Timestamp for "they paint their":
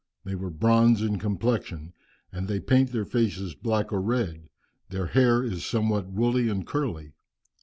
2.47-3.05